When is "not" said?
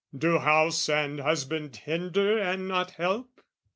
2.67-2.89